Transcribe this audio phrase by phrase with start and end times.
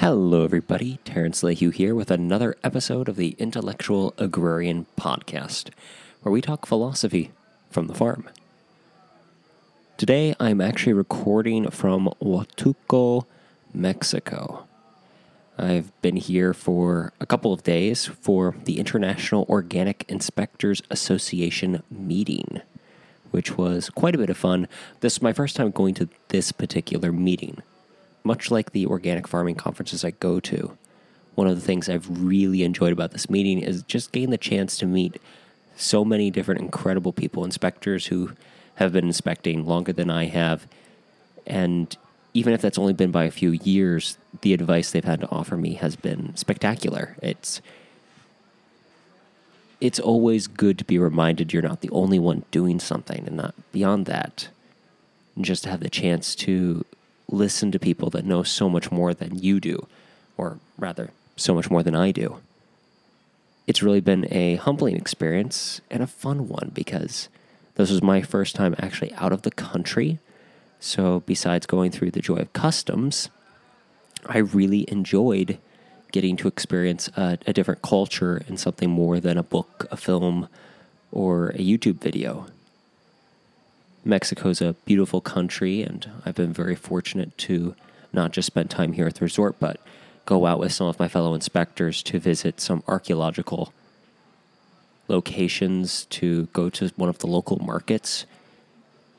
[0.00, 0.98] Hello, everybody.
[1.04, 5.68] Terrence Layhew here with another episode of the Intellectual Agrarian Podcast,
[6.22, 7.32] where we talk philosophy
[7.70, 8.26] from the farm.
[9.98, 13.26] Today, I'm actually recording from Huatulco,
[13.74, 14.66] Mexico.
[15.58, 22.62] I've been here for a couple of days for the International Organic Inspectors Association meeting,
[23.32, 24.66] which was quite a bit of fun.
[25.00, 27.62] This is my first time going to this particular meeting.
[28.22, 30.76] Much like the organic farming conferences I go to,
[31.34, 34.76] one of the things I've really enjoyed about this meeting is just getting the chance
[34.78, 35.20] to meet
[35.76, 38.32] so many different incredible people, inspectors who
[38.76, 40.66] have been inspecting longer than I have.
[41.46, 41.96] And
[42.34, 45.56] even if that's only been by a few years, the advice they've had to offer
[45.56, 47.16] me has been spectacular.
[47.22, 47.60] It's
[49.80, 53.54] it's always good to be reminded you're not the only one doing something and not
[53.72, 54.48] beyond that.
[55.34, 56.84] And just to have the chance to
[57.32, 59.86] listen to people that know so much more than you do,
[60.36, 62.38] or rather, so much more than I do.
[63.66, 67.28] It's really been a humbling experience and a fun one because
[67.76, 70.18] this was my first time actually out of the country.
[70.80, 73.28] So, besides going through the joy of customs,
[74.26, 75.58] I really enjoyed
[76.12, 80.48] getting to experience a, a different culture and something more than a book, a film,
[81.12, 82.46] or a YouTube video.
[84.04, 87.74] Mexico's a beautiful country, and I've been very fortunate to
[88.12, 89.80] not just spend time here at the resort, but
[90.26, 93.72] go out with some of my fellow inspectors to visit some archaeological
[95.08, 98.26] locations, to go to one of the local markets.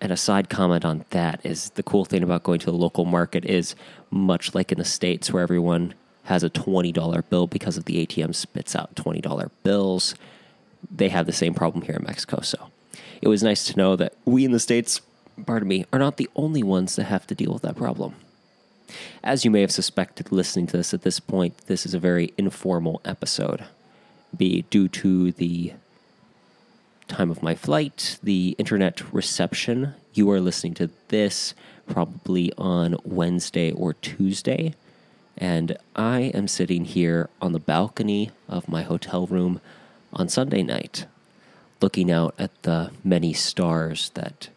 [0.00, 3.04] And a side comment on that is the cool thing about going to the local
[3.04, 3.74] market is
[4.10, 8.34] much like in the States where everyone has a $20 bill because of the ATM
[8.34, 10.14] spits out $20 bills.
[10.94, 12.40] They have the same problem here in Mexico.
[12.42, 12.70] So
[13.22, 15.00] it was nice to know that we in the States,
[15.44, 18.14] pardon me, are not the only ones that have to deal with that problem.
[19.22, 22.32] As you may have suspected listening to this at this point, this is a very
[22.38, 23.64] informal episode.
[24.36, 25.72] Be due to the
[27.08, 29.94] time of my flight, the internet reception.
[30.14, 31.54] You are listening to this
[31.86, 34.74] probably on Wednesday or Tuesday.
[35.36, 39.60] And I am sitting here on the balcony of my hotel room
[40.12, 41.06] on Sunday night,
[41.80, 44.48] looking out at the many stars that,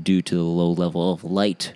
[0.00, 1.72] due to the low level of light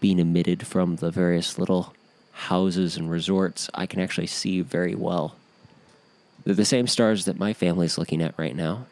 [0.00, 1.94] being emitted from the various little
[2.32, 5.36] houses and resorts, I can actually see very well.
[6.44, 8.86] They're the same stars that my family's looking at right now,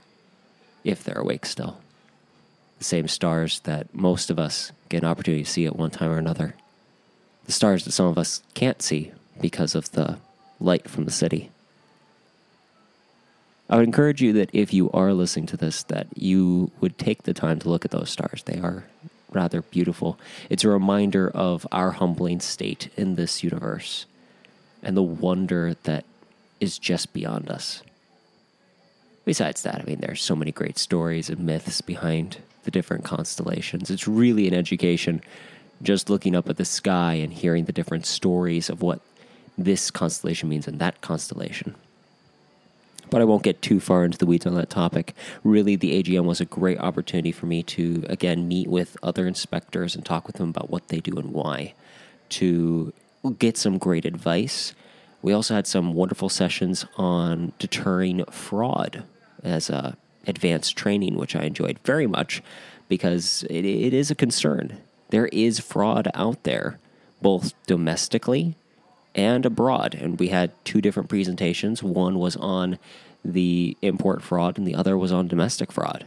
[0.84, 1.79] if they're awake still.
[2.79, 6.11] The same stars that most of us get an opportunity to see at one time
[6.11, 6.55] or another.
[7.44, 10.19] The stars that some of us can't see because of the
[10.59, 11.51] light from the city.
[13.72, 17.22] I would encourage you that if you are listening to this, that you would take
[17.22, 18.43] the time to look at those stars.
[18.43, 18.84] They are
[19.33, 20.21] rather beautiful.
[20.50, 24.05] It's a reminder of our humbling state in this universe
[24.82, 26.05] and the wonder that
[26.61, 27.82] is just beyond us.
[29.25, 33.91] Besides that, I mean, there's so many great stories and myths behind the different constellations.
[33.91, 35.22] It's really an education
[35.82, 39.00] just looking up at the sky and hearing the different stories of what
[39.56, 41.75] this constellation means and that constellation
[43.12, 45.15] but I won't get too far into the weeds on that topic.
[45.45, 49.95] Really, the AGM was a great opportunity for me to, again, meet with other inspectors
[49.95, 51.75] and talk with them about what they do and why,
[52.31, 52.95] to
[53.39, 54.75] get some great advice.
[55.21, 59.05] We also had some wonderful sessions on deterring fraud
[59.44, 62.43] as a advanced training, which I enjoyed very much
[62.89, 64.79] because it, it is a concern.
[65.11, 66.79] There is fraud out there,
[67.21, 68.56] both domestically
[69.15, 69.95] and abroad.
[69.95, 71.83] And we had two different presentations.
[71.83, 72.78] One was on
[73.25, 76.06] the import fraud, and the other was on domestic fraud.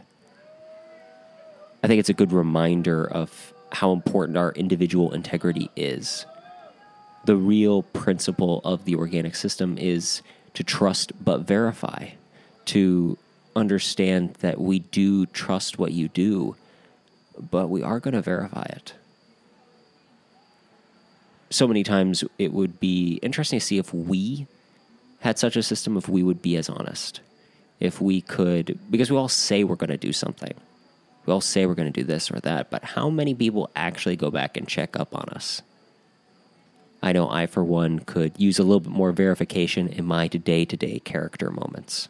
[1.82, 6.26] I think it's a good reminder of how important our individual integrity is.
[7.24, 10.22] The real principle of the organic system is
[10.54, 12.10] to trust but verify,
[12.66, 13.18] to
[13.54, 16.56] understand that we do trust what you do,
[17.50, 18.94] but we are going to verify it
[21.50, 24.46] so many times it would be interesting to see if we
[25.20, 27.20] had such a system, if we would be as honest.
[27.78, 30.54] If we could, because we all say we're going to do something.
[31.24, 34.16] We all say we're going to do this or that, but how many people actually
[34.16, 35.62] go back and check up on us?
[37.02, 40.64] I know I, for one, could use a little bit more verification in my day
[40.64, 42.08] to day character moments.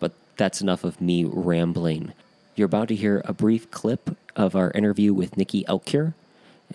[0.00, 2.12] But that's enough of me rambling.
[2.54, 6.14] You're about to hear a brief clip of our interview with Nikki Elkure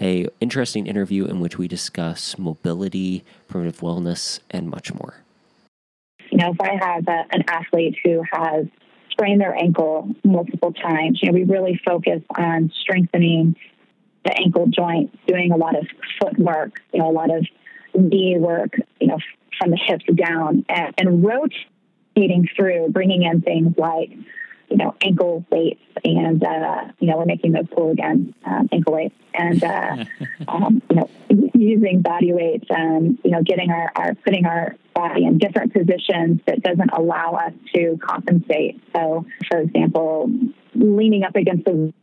[0.02, 5.16] a interesting interview in which we discuss mobility, primitive wellness, and much more.
[6.32, 8.66] You know, if I have a, an athlete who has
[9.12, 13.56] sprained their ankle multiple times, you know, we really focus on strengthening
[14.24, 15.88] the ankle joint, doing a lot of
[16.22, 17.46] footwork, you know, a lot of
[17.96, 19.18] knee work, you know,
[19.60, 24.12] from the hips down, and, and rotating through, bringing in things like
[24.70, 28.94] you know, ankle weights, and uh, you know, we're making those cool again, um, ankle
[28.94, 30.06] weights, and uh,
[30.48, 31.10] um, you know,
[31.54, 36.42] using body weights, and you know, getting our, our putting our body in different positions
[36.48, 38.82] that doesn't allow us to compensate.
[38.96, 40.30] So, for example,
[40.76, 41.94] leaning up against the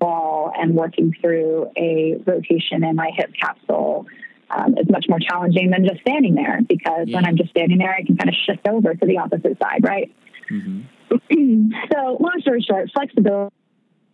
[0.00, 4.06] wall and working through a rotation in my hip capsule.
[4.50, 7.16] Um, is much more challenging than just standing there because yeah.
[7.16, 9.82] when I'm just standing there, I can kind of shift over to the opposite side,
[9.82, 10.12] right?
[10.50, 10.82] Mm-hmm.
[11.92, 13.52] so, long story short, flexibility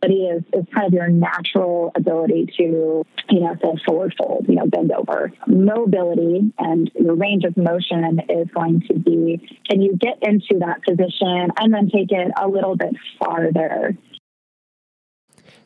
[0.03, 4.67] is, is kind of your natural ability to, you know, to forward fold, you know,
[4.67, 5.33] bend over.
[5.47, 10.83] Mobility and your range of motion is going to be can you get into that
[10.85, 13.97] position and then take it a little bit farther?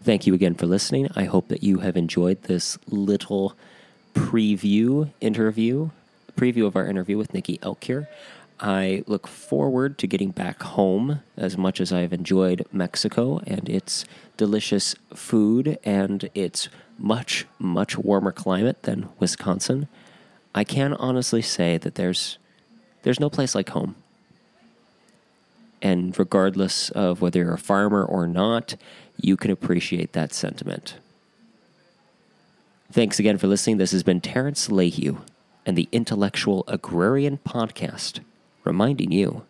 [0.03, 1.09] Thank you again for listening.
[1.15, 3.57] I hope that you have enjoyed this little
[4.15, 5.91] preview interview,
[6.37, 8.09] preview of our interview with Nikki Elkir.
[8.61, 14.05] I look forward to getting back home as much as I've enjoyed Mexico and its
[14.37, 16.69] delicious food and its
[16.99, 19.89] much, much warmer climate than Wisconsin.
[20.55, 22.39] I can honestly say that there's
[23.03, 23.97] there's no place like home.
[25.81, 28.77] And regardless of whether you're a farmer or not,
[29.21, 30.95] you can appreciate that sentiment.
[32.93, 33.79] Thanks again for listening.
[33.79, 35.19] This has been Terrence Layhew
[35.67, 38.21] and the Intellectual Agrarian Podcast
[38.65, 39.43] reminding you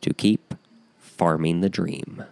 [0.00, 0.54] to keep
[0.98, 2.24] farming the dream.